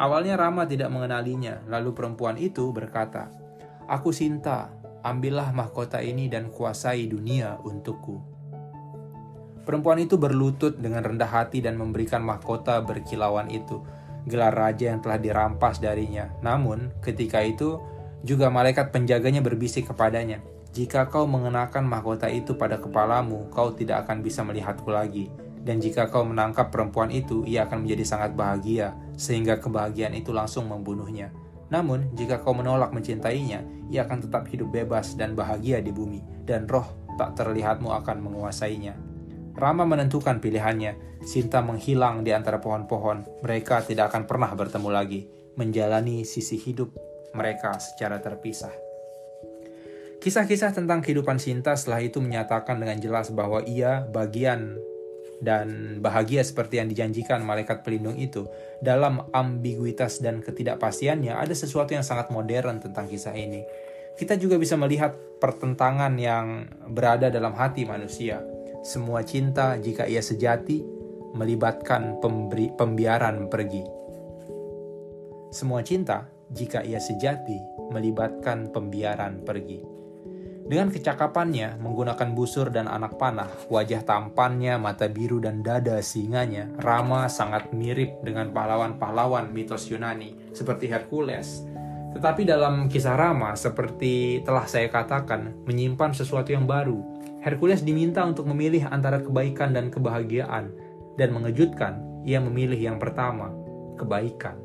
[0.00, 3.28] Awalnya Rama tidak mengenalinya, lalu perempuan itu berkata,
[3.92, 8.18] Aku Sinta, ambillah mahkota ini dan kuasai dunia untukku.
[9.68, 13.84] Perempuan itu berlutut dengan rendah hati dan memberikan mahkota berkilauan itu,
[14.24, 16.32] gelar raja yang telah dirampas darinya.
[16.40, 17.76] Namun, ketika itu
[18.24, 20.40] juga malaikat penjaganya berbisik kepadanya,
[20.72, 25.28] "Jika kau mengenakan mahkota itu pada kepalamu, kau tidak akan bisa melihatku lagi.
[25.60, 30.64] Dan jika kau menangkap perempuan itu, ia akan menjadi sangat bahagia, sehingga kebahagiaan itu langsung
[30.64, 31.28] membunuhnya.
[31.68, 33.60] Namun, jika kau menolak mencintainya,
[33.92, 36.86] ia akan tetap hidup bebas dan bahagia di bumi, dan roh
[37.20, 38.94] tak terlihatmu akan menguasainya."
[39.58, 41.20] Rama menentukan pilihannya.
[41.26, 43.42] Sinta menghilang di antara pohon-pohon.
[43.42, 45.26] Mereka tidak akan pernah bertemu lagi,
[45.58, 46.94] menjalani sisi hidup
[47.34, 48.70] mereka secara terpisah.
[50.22, 54.78] Kisah-kisah tentang kehidupan Sinta setelah itu menyatakan dengan jelas bahwa ia bagian
[55.38, 58.46] dan bahagia seperti yang dijanjikan malaikat pelindung itu.
[58.82, 63.62] Dalam ambiguitas dan ketidakpastiannya ada sesuatu yang sangat modern tentang kisah ini.
[64.18, 68.42] Kita juga bisa melihat pertentangan yang berada dalam hati manusia.
[68.82, 70.82] Semua cinta jika ia sejati
[71.38, 73.84] melibatkan pemberi, pembiaran pergi.
[75.54, 77.56] Semua cinta jika ia sejati
[77.94, 79.97] melibatkan pembiaran pergi.
[80.68, 87.24] Dengan kecakapannya, menggunakan busur dan anak panah, wajah tampannya, mata biru dan dada singanya, Rama
[87.32, 91.64] sangat mirip dengan pahlawan-pahlawan mitos Yunani seperti Hercules.
[92.12, 97.00] Tetapi dalam kisah Rama, seperti telah saya katakan, menyimpan sesuatu yang baru.
[97.40, 100.68] Hercules diminta untuk memilih antara kebaikan dan kebahagiaan,
[101.16, 103.48] dan mengejutkan, ia memilih yang pertama,
[103.96, 104.60] kebaikan.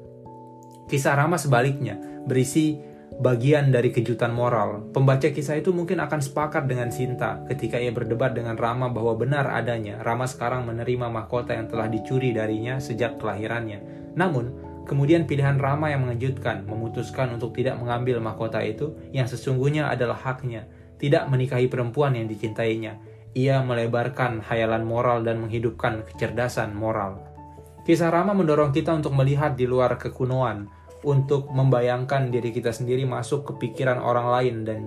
[0.92, 1.96] Kisah Rama sebaliknya,
[2.28, 4.90] berisi bagian dari kejutan moral.
[4.90, 9.50] Pembaca kisah itu mungkin akan sepakat dengan Sinta ketika ia berdebat dengan Rama bahwa benar
[9.54, 13.84] adanya Rama sekarang menerima mahkota yang telah dicuri darinya sejak kelahirannya.
[14.18, 14.54] Namun,
[14.90, 20.66] kemudian pilihan Rama yang mengejutkan memutuskan untuk tidak mengambil mahkota itu yang sesungguhnya adalah haknya,
[20.98, 22.98] tidak menikahi perempuan yang dicintainya.
[23.34, 27.34] Ia melebarkan hayalan moral dan menghidupkan kecerdasan moral.
[27.84, 30.72] Kisah Rama mendorong kita untuk melihat di luar kekunoan,
[31.04, 34.80] untuk membayangkan diri kita sendiri masuk ke pikiran orang lain dan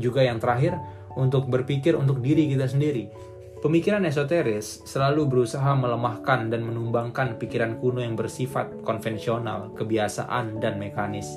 [0.00, 0.76] juga yang terakhir
[1.16, 3.08] untuk berpikir untuk diri kita sendiri.
[3.62, 11.30] Pemikiran esoteris selalu berusaha melemahkan dan menumbangkan pikiran kuno yang bersifat konvensional, kebiasaan, dan mekanis.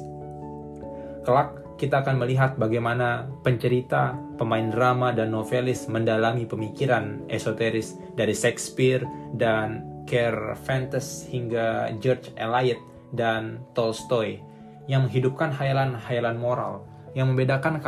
[1.21, 9.06] Kelak, kita akan melihat bagaimana pencerita, pemain drama, dan novelis mendalami pemikiran esoteris dari Shakespeare
[9.38, 14.39] dan Cervantes hingga George Eliot dan Tolstoy
[14.86, 16.86] yang menghidupkan hayalan-hayalan moral
[17.17, 17.82] yang membedakan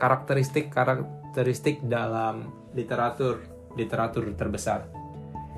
[0.00, 3.44] karakteristik-karakteristik dalam literatur
[3.78, 4.86] literatur terbesar.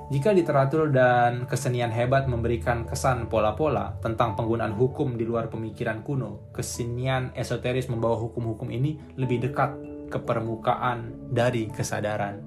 [0.06, 6.46] Jika literatur dan kesenian hebat memberikan kesan pola-pola tentang penggunaan hukum di luar pemikiran kuno,
[6.54, 9.74] kesenian esoteris membawa hukum-hukum ini lebih dekat
[10.06, 12.38] ke permukaan dari kesadaran.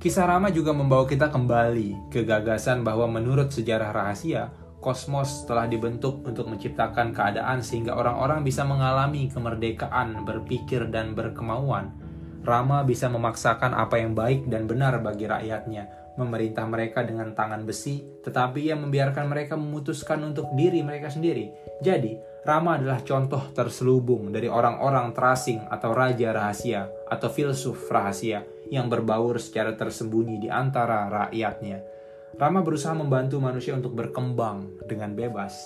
[0.00, 6.24] Kisah Rama juga membawa kita kembali ke gagasan bahwa menurut sejarah rahasia, kosmos telah dibentuk
[6.24, 11.92] untuk menciptakan keadaan sehingga orang-orang bisa mengalami kemerdekaan berpikir dan berkemauan.
[12.40, 18.00] Rama bisa memaksakan apa yang baik dan benar bagi rakyatnya, memerintah mereka dengan tangan besi,
[18.24, 21.52] tetapi ia membiarkan mereka memutuskan untuk diri mereka sendiri.
[21.84, 28.40] Jadi, Rama adalah contoh terselubung dari orang-orang terasing atau raja rahasia atau filsuf rahasia
[28.72, 31.89] yang berbaur secara tersembunyi di antara rakyatnya.
[32.38, 35.56] Rama berusaha membantu manusia untuk berkembang dengan bebas.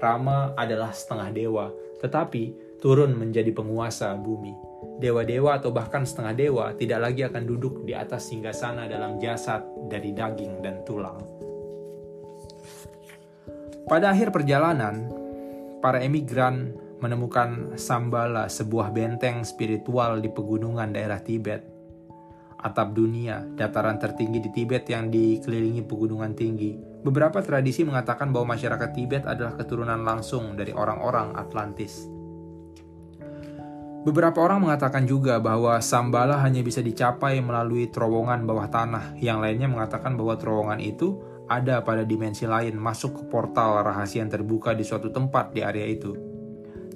[0.00, 1.66] Rama adalah setengah dewa,
[2.00, 7.92] tetapi turun menjadi penguasa bumi dewa-dewa atau bahkan setengah dewa tidak lagi akan duduk di
[7.92, 11.20] atas singgasana dalam jasad dari daging dan tulang.
[13.86, 15.12] Pada akhir perjalanan,
[15.78, 21.75] para emigran menemukan Sambala, sebuah benteng spiritual di pegunungan daerah Tibet.
[22.66, 26.74] Atap dunia, dataran tertinggi di Tibet yang dikelilingi pegunungan tinggi.
[27.06, 32.10] Beberapa tradisi mengatakan bahwa masyarakat Tibet adalah keturunan langsung dari orang-orang Atlantis.
[34.02, 39.14] Beberapa orang mengatakan juga bahwa Sambala hanya bisa dicapai melalui terowongan bawah tanah.
[39.14, 44.30] Yang lainnya mengatakan bahwa terowongan itu ada pada dimensi lain masuk ke portal rahasia yang
[44.30, 46.18] terbuka di suatu tempat di area itu.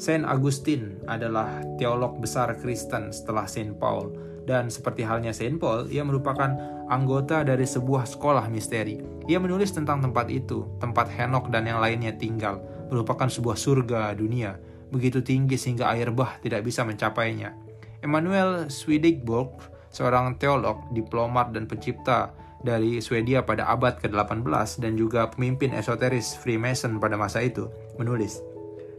[0.03, 6.03] Saint Augustine adalah teolog besar Kristen setelah Saint Paul dan seperti halnya Saint Paul, ia
[6.03, 6.51] merupakan
[6.91, 8.99] anggota dari sebuah sekolah misteri.
[9.31, 12.59] Ia menulis tentang tempat itu, tempat Henok dan yang lainnya tinggal,
[12.91, 14.59] merupakan sebuah surga dunia
[14.91, 17.55] begitu tinggi sehingga air bah tidak bisa mencapainya.
[18.03, 19.55] Emmanuel Swedenborg,
[19.95, 22.35] seorang teolog, diplomat dan pencipta
[22.67, 27.71] dari Swedia pada abad ke-18 dan juga pemimpin esoteris Freemason pada masa itu,
[28.03, 28.43] menulis,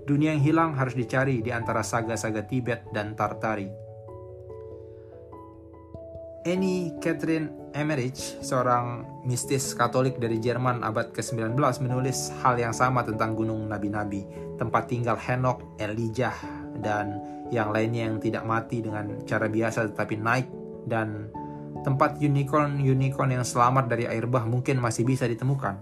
[0.02, 3.70] Dunia yang hilang harus dicari di antara saga-saga Tibet dan Tartari.
[6.42, 11.54] Annie Catherine Emmerich, seorang mistis Katolik dari Jerman abad ke-19
[11.86, 14.26] menulis hal yang sama tentang gunung nabi-nabi,
[14.58, 16.34] tempat tinggal Henok, Elijah,
[16.82, 17.22] dan
[17.54, 20.50] yang lainnya yang tidak mati dengan cara biasa tetapi naik
[20.90, 21.30] dan
[21.86, 25.78] tempat unicorn-unicorn yang selamat dari air bah mungkin masih bisa ditemukan.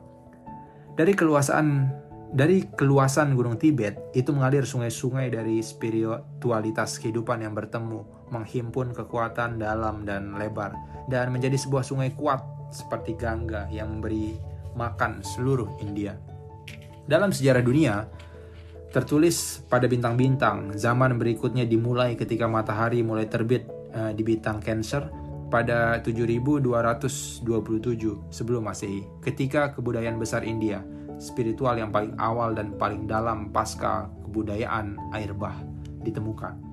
[0.99, 1.87] Dari keluasan
[2.35, 10.05] dari keluasan Gunung Tibet itu mengalir sungai-sungai dari spiritualitas kehidupan yang bertemu menghimpun kekuatan dalam
[10.05, 10.73] dan lebar
[11.09, 14.37] dan menjadi sebuah sungai kuat seperti Gangga yang memberi
[14.77, 16.13] makan seluruh India.
[17.09, 18.05] Dalam sejarah dunia,
[18.93, 23.65] tertulis pada bintang-bintang, zaman berikutnya dimulai ketika matahari mulai terbit
[23.97, 25.09] uh, di bintang Cancer
[25.49, 27.41] pada 7227
[28.29, 30.85] sebelum Masehi, ketika kebudayaan besar India,
[31.17, 35.57] spiritual yang paling awal dan paling dalam pasca kebudayaan air bah
[36.05, 36.68] ditemukan.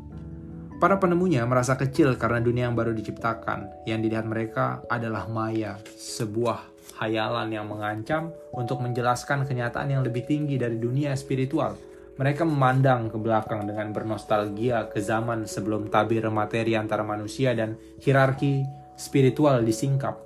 [0.77, 3.89] Para penemunya merasa kecil karena dunia yang baru diciptakan.
[3.89, 6.69] Yang dilihat mereka adalah maya, sebuah
[7.01, 11.81] hayalan yang mengancam untuk menjelaskan kenyataan yang lebih tinggi dari dunia spiritual.
[12.21, 18.69] Mereka memandang ke belakang dengan bernostalgia ke zaman sebelum tabir materi antara manusia dan hierarki
[19.01, 20.26] spiritual disingkap.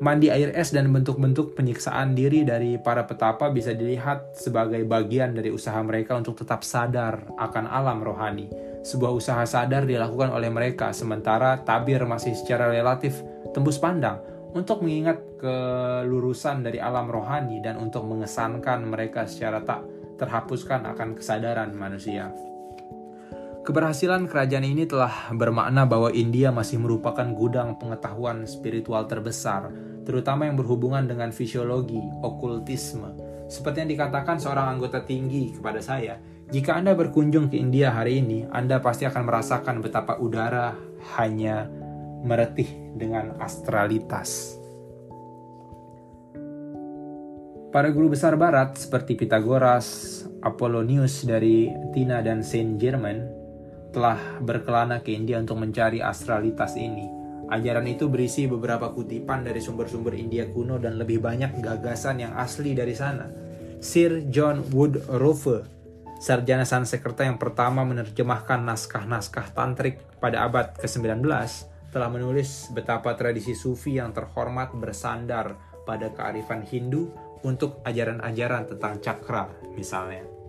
[0.00, 5.52] Mandi air es dan bentuk-bentuk penyiksaan diri dari para petapa bisa dilihat sebagai bagian dari
[5.52, 8.48] usaha mereka untuk tetap sadar akan alam rohani
[8.80, 13.20] sebuah usaha sadar dilakukan oleh mereka, sementara tabir masih secara relatif
[13.52, 14.24] tembus pandang
[14.56, 19.84] untuk mengingat kelurusan dari alam rohani dan untuk mengesankan mereka secara tak
[20.16, 22.32] terhapuskan akan kesadaran manusia.
[23.60, 29.68] Keberhasilan kerajaan ini telah bermakna bahwa India masih merupakan gudang pengetahuan spiritual terbesar,
[30.08, 33.12] terutama yang berhubungan dengan fisiologi, okultisme.
[33.52, 36.16] Seperti yang dikatakan seorang anggota tinggi kepada saya,
[36.48, 40.72] jika Anda berkunjung ke India hari ini, Anda pasti akan merasakan betapa udara
[41.20, 41.68] hanya
[42.24, 44.56] meretih dengan astralitas.
[47.68, 53.39] Para guru besar barat seperti Pythagoras, Apollonius dari Tina dan Saint Germain
[53.90, 57.06] telah berkelana ke India untuk mencari astralitas ini.
[57.50, 62.78] Ajaran itu berisi beberapa kutipan dari sumber-sumber India kuno dan lebih banyak gagasan yang asli
[62.78, 63.26] dari sana.
[63.82, 65.66] Sir John Woodroffe
[66.22, 71.26] sarjana Sanskerta yang pertama menerjemahkan naskah-naskah tantrik pada abad ke-19
[71.90, 77.10] telah menulis betapa tradisi sufi yang terhormat bersandar pada kearifan Hindu
[77.42, 80.39] untuk ajaran-ajaran tentang cakra misalnya.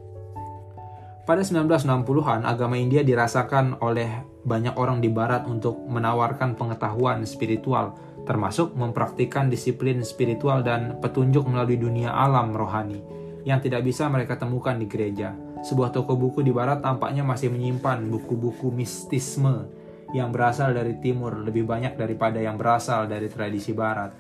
[1.22, 4.10] Pada 1960-an, agama India dirasakan oleh
[4.42, 7.94] banyak orang di barat untuk menawarkan pengetahuan spiritual
[8.26, 13.02] termasuk mempraktikkan disiplin spiritual dan petunjuk melalui dunia alam rohani
[13.46, 15.34] yang tidak bisa mereka temukan di gereja.
[15.62, 19.70] Sebuah toko buku di barat tampaknya masih menyimpan buku-buku mistisme
[20.18, 24.14] yang berasal dari timur lebih banyak daripada yang berasal dari tradisi barat.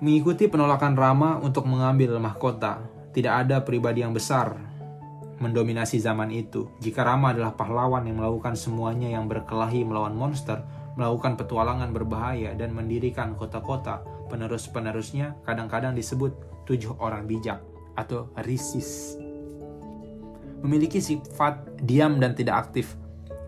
[0.00, 4.73] Mengikuti penolakan Rama untuk mengambil mahkota, tidak ada pribadi yang besar
[5.42, 6.70] mendominasi zaman itu.
[6.78, 10.62] Jika Rama adalah pahlawan yang melakukan semuanya yang berkelahi melawan monster,
[10.94, 17.60] melakukan petualangan berbahaya, dan mendirikan kota-kota, penerus-penerusnya kadang-kadang disebut tujuh orang bijak
[17.98, 19.18] atau risis.
[20.64, 22.96] Memiliki sifat diam dan tidak aktif,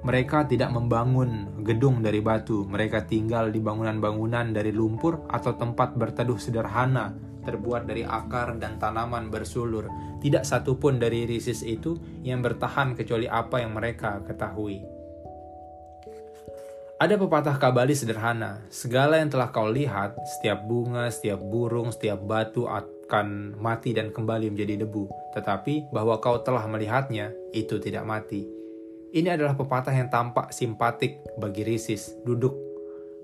[0.06, 6.38] mereka tidak membangun gedung dari batu, mereka tinggal di bangunan-bangunan dari lumpur atau tempat berteduh
[6.38, 7.10] sederhana
[7.42, 9.90] terbuat dari akar dan tanaman bersulur.
[10.22, 14.82] Tidak satupun dari risis itu yang bertahan kecuali apa yang mereka ketahui.
[16.96, 22.64] Ada pepatah kabali sederhana, segala yang telah kau lihat, setiap bunga, setiap burung, setiap batu
[22.64, 25.04] akan mati dan kembali menjadi debu.
[25.36, 28.55] Tetapi bahwa kau telah melihatnya, itu tidak mati.
[29.14, 32.58] Ini adalah pepatah yang tampak simpatik bagi Risis, duduk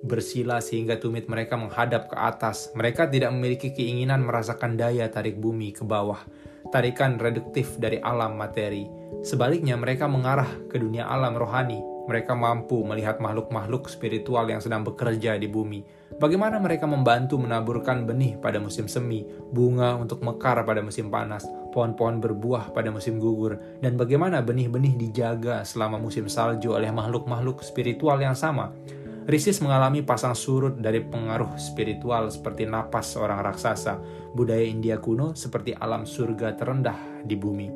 [0.03, 2.71] bersila sehingga tumit mereka menghadap ke atas.
[2.79, 6.23] Mereka tidak memiliki keinginan merasakan daya tarik bumi ke bawah,
[6.71, 8.87] tarikan reduktif dari alam materi.
[9.27, 11.79] Sebaliknya mereka mengarah ke dunia alam rohani.
[12.07, 16.02] Mereka mampu melihat makhluk-makhluk spiritual yang sedang bekerja di bumi.
[16.21, 22.21] Bagaimana mereka membantu menaburkan benih pada musim semi, bunga untuk mekar pada musim panas, pohon-pohon
[22.21, 28.37] berbuah pada musim gugur, dan bagaimana benih-benih dijaga selama musim salju oleh makhluk-makhluk spiritual yang
[28.37, 28.75] sama.
[29.23, 34.03] Risis mengalami pasang surut dari pengaruh spiritual seperti napas seorang raksasa,
[34.35, 37.69] budaya India kuno seperti alam surga terendah di bumi.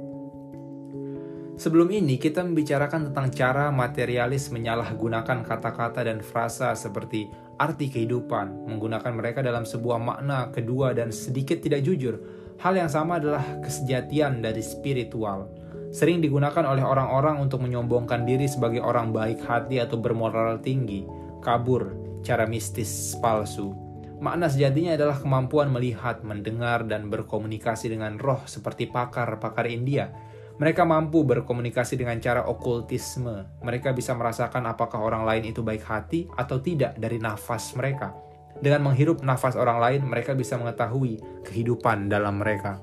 [1.56, 9.12] Sebelum ini kita membicarakan tentang cara materialis menyalahgunakan kata-kata dan frasa seperti arti kehidupan, menggunakan
[9.16, 12.20] mereka dalam sebuah makna kedua dan sedikit tidak jujur,
[12.56, 15.52] Hal yang sama adalah kesejatian dari spiritual.
[15.92, 21.04] Sering digunakan oleh orang-orang untuk menyombongkan diri sebagai orang baik hati atau bermoral tinggi,
[21.44, 21.92] kabur,
[22.24, 23.76] cara mistis palsu.
[24.16, 30.08] Makna sejatinya adalah kemampuan melihat, mendengar, dan berkomunikasi dengan roh seperti pakar-pakar India.
[30.56, 33.60] Mereka mampu berkomunikasi dengan cara okultisme.
[33.60, 38.16] Mereka bisa merasakan apakah orang lain itu baik hati atau tidak dari nafas mereka.
[38.56, 42.80] Dengan menghirup nafas orang lain, mereka bisa mengetahui kehidupan dalam mereka.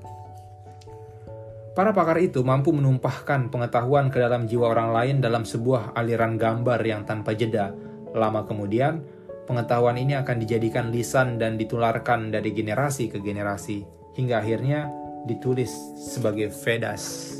[1.74, 6.78] Para pakar itu mampu menumpahkan pengetahuan ke dalam jiwa orang lain dalam sebuah aliran gambar
[6.86, 7.74] yang tanpa jeda.
[8.14, 9.02] Lama kemudian,
[9.50, 13.82] pengetahuan ini akan dijadikan lisan dan ditularkan dari generasi ke generasi,
[14.14, 14.86] hingga akhirnya
[15.26, 17.34] ditulis sebagai Vedas.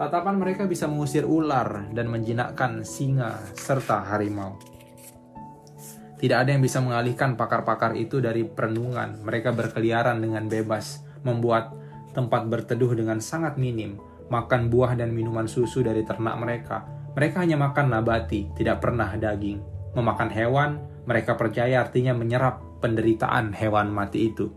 [0.00, 4.56] Tatapan mereka bisa mengusir ular dan menjinakkan singa serta harimau.
[6.16, 9.20] Tidak ada yang bisa mengalihkan pakar-pakar itu dari perenungan.
[9.20, 11.76] Mereka berkeliaran dengan bebas, membuat
[12.16, 14.00] tempat berteduh dengan sangat minim,
[14.32, 16.88] makan buah dan minuman susu dari ternak mereka.
[17.12, 19.60] Mereka hanya makan nabati, tidak pernah daging.
[19.92, 24.48] Memakan hewan, mereka percaya artinya menyerap penderitaan hewan mati itu.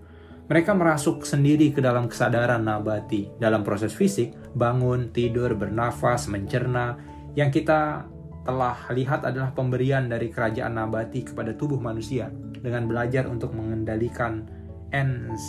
[0.53, 3.25] Mereka merasuk sendiri ke dalam kesadaran nabati.
[3.41, 6.93] Dalam proses fisik, bangun, tidur, bernafas, mencerna,
[7.33, 8.05] yang kita
[8.45, 12.29] telah lihat adalah pemberian dari kerajaan nabati kepada tubuh manusia
[12.61, 14.45] dengan belajar untuk mengendalikan
[14.93, 15.41] ens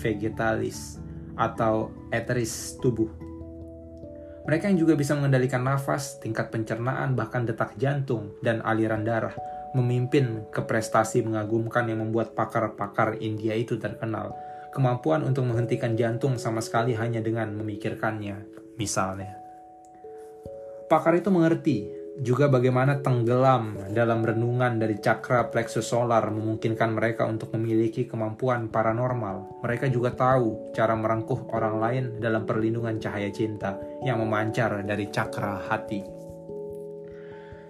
[0.00, 0.96] vegetalis
[1.36, 3.12] atau eteris tubuh.
[4.48, 9.36] Mereka yang juga bisa mengendalikan nafas, tingkat pencernaan, bahkan detak jantung dan aliran darah,
[9.72, 14.36] memimpin ke prestasi mengagumkan yang membuat pakar-pakar India itu terkenal.
[14.72, 18.48] Kemampuan untuk menghentikan jantung sama sekali hanya dengan memikirkannya,
[18.80, 19.36] misalnya.
[20.88, 27.56] Pakar itu mengerti juga bagaimana tenggelam dalam renungan dari cakra plexus solar memungkinkan mereka untuk
[27.56, 29.64] memiliki kemampuan paranormal.
[29.64, 35.64] Mereka juga tahu cara merengkuh orang lain dalam perlindungan cahaya cinta yang memancar dari cakra
[35.72, 36.04] hati.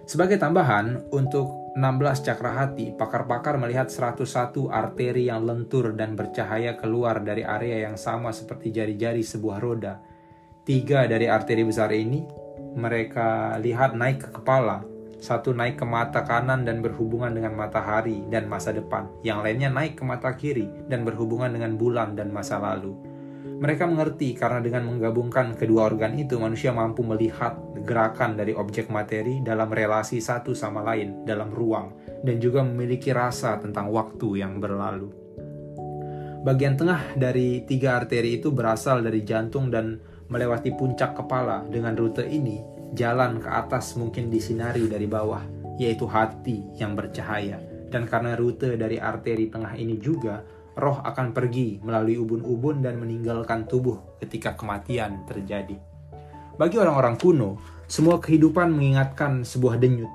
[0.03, 7.17] Sebagai tambahan, untuk 16 cakra hati, pakar-pakar melihat 101 arteri yang lentur dan bercahaya keluar
[7.25, 9.97] dari area yang sama seperti jari-jari sebuah roda.
[10.61, 12.21] Tiga dari arteri besar ini
[12.77, 14.85] mereka lihat naik ke kepala,
[15.17, 19.97] satu naik ke mata kanan dan berhubungan dengan matahari dan masa depan, yang lainnya naik
[19.97, 23.12] ke mata kiri dan berhubungan dengan bulan dan masa lalu.
[23.43, 29.43] Mereka mengerti karena dengan menggabungkan kedua organ itu, manusia mampu melihat gerakan dari objek materi
[29.43, 31.91] dalam relasi satu sama lain dalam ruang,
[32.23, 35.11] dan juga memiliki rasa tentang waktu yang berlalu.
[36.43, 41.63] Bagian tengah dari tiga arteri itu berasal dari jantung dan melewati puncak kepala.
[41.67, 42.59] Dengan rute ini,
[42.95, 45.63] jalan ke atas mungkin disinari dari bawah.
[45.77, 47.57] yaitu hati yang bercahaya.
[47.89, 50.41] Dan karena rute dari arteri tengah ini juga,
[50.77, 55.77] roh akan pergi melalui ubun-ubun dan meninggalkan tubuh ketika kematian terjadi.
[56.53, 57.57] Bagi orang-orang kuno,
[57.89, 60.09] semua kehidupan mengingatkan sebuah denyut,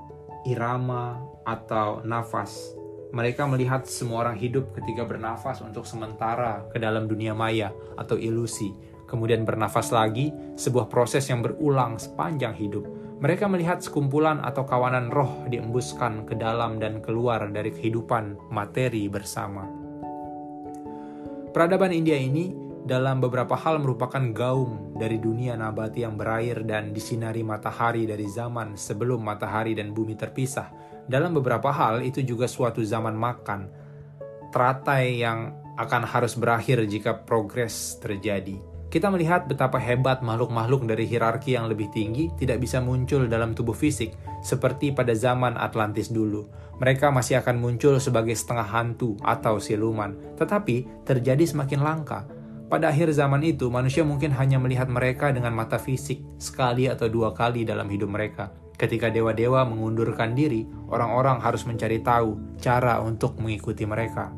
[0.47, 2.75] irama, atau nafas.
[3.09, 8.69] Mereka melihat semua orang hidup ketika bernafas untuk sementara ke dalam dunia maya atau ilusi,
[9.09, 12.85] kemudian bernafas lagi, sebuah proses yang berulang sepanjang hidup.
[13.19, 19.78] Mereka melihat sekumpulan atau kawanan roh diembuskan ke dalam dan keluar dari kehidupan materi bersama.
[21.49, 22.53] Peradaban India ini
[22.85, 28.77] dalam beberapa hal merupakan gaung dari dunia nabati yang berair dan disinari matahari dari zaman
[28.77, 30.69] sebelum matahari dan bumi terpisah.
[31.09, 33.65] Dalam beberapa hal itu juga suatu zaman makan,
[34.53, 38.68] teratai yang akan harus berakhir jika progres terjadi.
[38.89, 43.77] Kita melihat betapa hebat makhluk-makhluk dari hierarki yang lebih tinggi tidak bisa muncul dalam tubuh
[43.77, 46.49] fisik, seperti pada zaman Atlantis dulu.
[46.81, 52.25] Mereka masih akan muncul sebagai setengah hantu atau siluman, tetapi terjadi semakin langka.
[52.65, 57.29] Pada akhir zaman itu, manusia mungkin hanya melihat mereka dengan mata fisik sekali atau dua
[57.37, 58.49] kali dalam hidup mereka.
[58.73, 64.33] Ketika dewa-dewa mengundurkan diri, orang-orang harus mencari tahu cara untuk mengikuti mereka.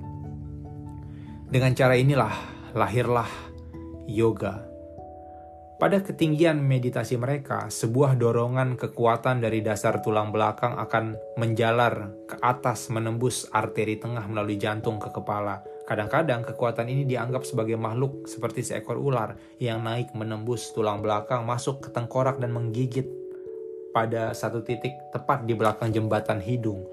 [1.48, 2.34] Dengan cara inilah
[2.76, 3.51] lahirlah
[4.12, 4.72] yoga.
[5.82, 12.94] Pada ketinggian meditasi mereka, sebuah dorongan kekuatan dari dasar tulang belakang akan menjalar ke atas
[12.94, 15.66] menembus arteri tengah melalui jantung ke kepala.
[15.90, 21.82] Kadang-kadang kekuatan ini dianggap sebagai makhluk seperti seekor ular yang naik menembus tulang belakang masuk
[21.82, 23.10] ke tengkorak dan menggigit
[23.90, 26.86] pada satu titik tepat di belakang jembatan hidung.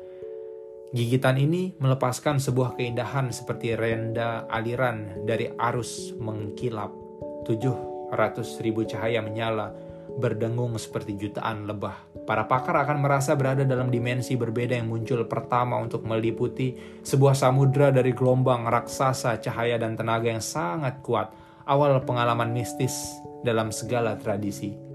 [0.96, 7.07] Gigitan ini melepaskan sebuah keindahan seperti renda aliran dari arus mengkilap.
[7.48, 7.76] Tujuh
[8.12, 9.72] ratus ribu cahaya menyala,
[10.20, 11.96] berdengung seperti jutaan lebah.
[12.28, 17.88] Para pakar akan merasa berada dalam dimensi berbeda yang muncul pertama untuk meliputi sebuah samudra
[17.88, 21.32] dari gelombang raksasa cahaya dan tenaga yang sangat kuat,
[21.64, 24.87] awal pengalaman mistis dalam segala tradisi.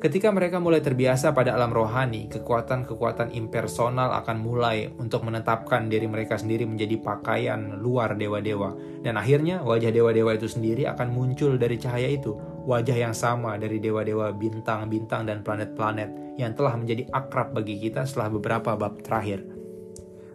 [0.00, 6.40] Ketika mereka mulai terbiasa pada alam rohani, kekuatan-kekuatan impersonal akan mulai untuk menetapkan diri mereka
[6.40, 8.72] sendiri menjadi pakaian luar dewa-dewa.
[9.04, 12.32] Dan akhirnya wajah dewa-dewa itu sendiri akan muncul dari cahaya itu.
[12.64, 18.32] Wajah yang sama dari dewa-dewa bintang-bintang dan planet-planet yang telah menjadi akrab bagi kita setelah
[18.32, 19.44] beberapa bab terakhir.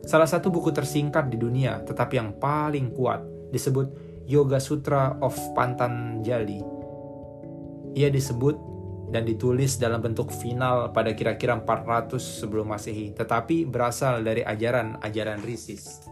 [0.05, 3.89] Salah satu buku tersingkat di dunia, tetapi yang paling kuat, disebut
[4.29, 6.61] Yoga Sutra of Pantanjali.
[7.97, 8.74] Ia disebut
[9.15, 16.03] dan ditulis dalam bentuk final pada kira-kira 400 sebelum Masehi, tetapi berasal dari ajaran-ajaran Risis.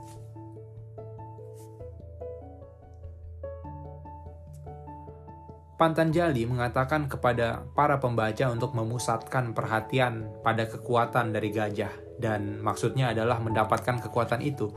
[5.76, 11.92] Pantanjali mengatakan kepada para pembaca untuk memusatkan perhatian pada kekuatan dari gajah
[12.24, 14.72] dan maksudnya adalah mendapatkan kekuatan itu.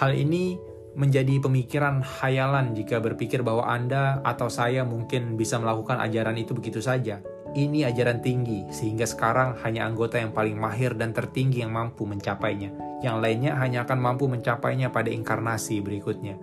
[0.00, 0.56] Hal ini
[0.92, 6.84] menjadi pemikiran hayalan jika berpikir bahwa Anda atau saya mungkin bisa melakukan ajaran itu begitu
[6.84, 7.24] saja.
[7.52, 12.72] Ini ajaran tinggi, sehingga sekarang hanya anggota yang paling mahir dan tertinggi yang mampu mencapainya.
[13.04, 16.40] Yang lainnya hanya akan mampu mencapainya pada inkarnasi berikutnya.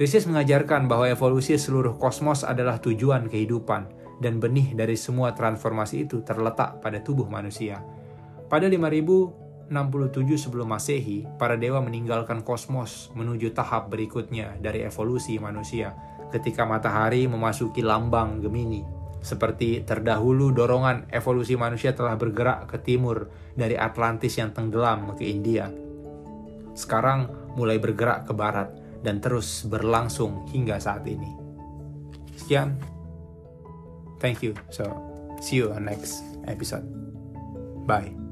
[0.00, 3.88] Risis mengajarkan bahwa evolusi seluruh kosmos adalah tujuan kehidupan,
[4.20, 7.84] dan benih dari semua transformasi itu terletak pada tubuh manusia.
[8.48, 15.94] Pada 5000 67 sebelum Masehi, para dewa meninggalkan kosmos menuju tahap berikutnya dari evolusi manusia
[16.30, 18.82] ketika matahari memasuki lambang Gemini.
[19.18, 23.26] Seperti terdahulu dorongan evolusi manusia telah bergerak ke timur
[23.58, 25.66] dari Atlantis yang tenggelam ke India.
[26.78, 28.70] Sekarang mulai bergerak ke barat
[29.02, 31.30] dan terus berlangsung hingga saat ini.
[32.38, 32.78] Sekian.
[34.22, 34.54] Thank you.
[34.70, 34.86] So,
[35.42, 36.86] see you on next episode.
[37.84, 38.25] Bye.